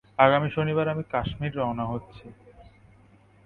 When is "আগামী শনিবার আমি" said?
0.19-1.03